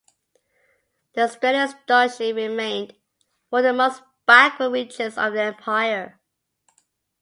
The 1.13 1.27
Strelitz 1.27 1.75
duchy 1.85 2.33
remained 2.33 2.95
one 3.49 3.63
of 3.63 3.65
the 3.65 3.73
most 3.77 4.01
backward 4.25 4.71
regions 4.71 5.15
of 5.15 5.33
the 5.33 5.43
Empire. 5.43 6.19